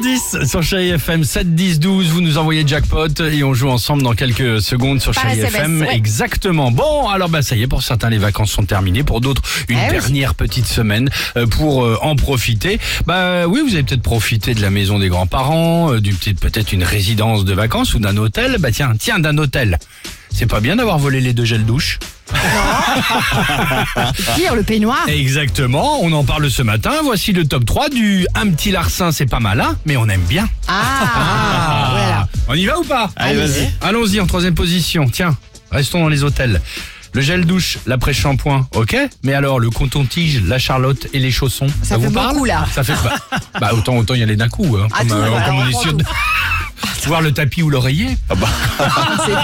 [0.00, 4.02] 7h10 sur Chérie FM, 7 10 12, vous nous envoyez jackpot et on joue ensemble
[4.02, 5.80] dans quelques secondes sur Chérie FM.
[5.80, 5.94] ouais.
[5.96, 6.70] Exactement.
[6.70, 9.78] Bon, alors bah ça y est, pour certains les vacances sont terminées, pour d'autres une
[9.78, 9.90] Eh oui.
[9.92, 12.78] dernière petite semaine euh, pour euh, en profiter.
[13.06, 16.72] Bah oui, vous avez peut-être profité de la maison des grands-parents, euh, du petit peut-être
[16.72, 18.56] une résidence de vacances ou d'un hôtel.
[18.58, 19.78] Bah tiens, tiens d'un hôtel.
[20.30, 21.98] C'est pas bien d'avoir volé les deux gels douche.
[24.36, 25.04] Pire, le peignoir.
[25.08, 26.92] Exactement, on en parle ce matin.
[27.04, 30.48] Voici le top 3 du un petit larcin, c'est pas malin, mais on aime bien.
[30.68, 32.28] Ah, voilà.
[32.48, 33.70] On y va ou pas Allez, vas-y.
[33.82, 35.08] Allons-y en troisième position.
[35.10, 35.36] Tiens,
[35.70, 36.60] restons dans les hôtels.
[37.12, 41.90] Le gel douche, l'après-shampoing, ok Mais alors, le coton-tige, la charlotte et les chaussons, ça,
[41.90, 42.66] Ça vous parle beaucoup, là.
[42.74, 43.16] Ça fait pas.
[43.58, 45.62] bah autant autant y aller d'un coup, hein, Ah, comme, tout, euh, voilà, comme on
[45.62, 46.04] on est prend sûr tout.
[47.06, 48.08] Voir le tapis ou l'oreiller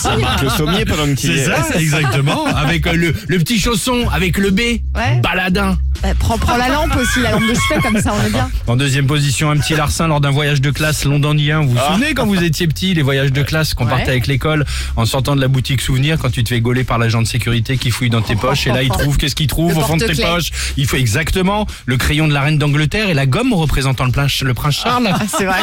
[0.00, 0.36] C'est pire.
[0.42, 1.44] Le sommier pendant qu'il C'est est.
[1.44, 2.44] ça, exactement.
[2.46, 4.60] Avec euh, le, le petit chausson, avec le B,
[4.94, 5.20] Ouais.
[5.22, 5.78] baladin.
[6.02, 8.50] Bah, prends, prends la lampe aussi, la lampe de chevet, comme ça on est bien.
[8.66, 11.62] En deuxième position, un petit larcin lors d'un voyage de classe londonien.
[11.62, 13.90] Vous vous souvenez quand vous étiez petit, les voyages de classe qu'on Ouais.
[13.92, 16.98] partait avec l'école en sortant de la boutique souvenir quand tu te fais gauler par
[16.98, 19.72] l'agent de sécurité qui fouille dans tes poches et là il trouve qu'est-ce qu'il trouve
[19.72, 20.50] Le au fond de tes poches?
[20.76, 24.42] Il faut exactement le crayon de la reine d'Angleterre et la gomme représentant le, prince-
[24.42, 25.08] le prince Charles.
[25.10, 25.56] Ah, c'est vrai.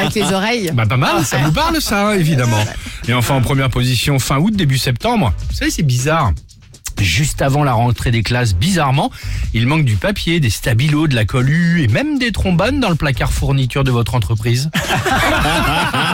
[0.00, 0.70] Avec les oreilles.
[0.72, 0.86] Bah
[1.24, 2.64] ça vous parle ça, évidemment.
[3.08, 5.32] Et enfin en première position, fin août, début septembre.
[5.50, 6.32] Vous savez, c'est bizarre.
[7.00, 9.10] Juste avant la rentrée des classes, bizarrement,
[9.52, 12.94] il manque du papier, des stabilos, de la colle et même des trombones dans le
[12.94, 14.70] placard fourniture de votre entreprise.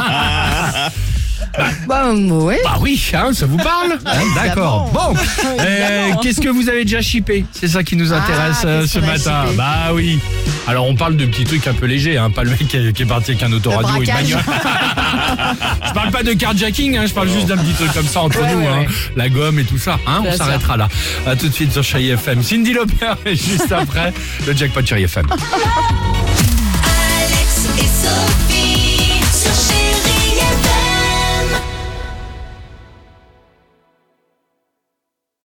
[1.89, 2.55] Bah, oui.
[2.65, 4.91] Bah oui, hein, ça vous parle Hein, D'accord.
[4.93, 5.15] Bon,
[5.61, 8.93] euh, qu'est-ce que vous avez déjà shippé C'est ça qui nous intéresse Ah, euh, qu'est-ce
[8.95, 9.45] ce qu'on a matin.
[9.57, 10.19] Bah oui.
[10.67, 12.93] Alors on parle de petits trucs un peu légers, hein, pas le mec qui est,
[12.93, 14.31] qui est parti avec un autoradio et une braquage.
[14.31, 14.43] bagnole.
[15.89, 18.39] je parle pas de carjacking, hein, je parle juste d'un petit truc comme ça entre
[18.41, 18.81] nous, ouais, hein.
[18.81, 18.87] ouais.
[19.17, 19.99] la gomme et tout ça.
[20.07, 20.45] Hein, on Bien sûr.
[20.45, 20.89] s'arrêtera là.
[21.27, 22.43] À tout de suite sur Chérie FM.
[22.43, 24.13] Cindy Lauper et juste après
[24.47, 25.27] le jackpot Chérie FM.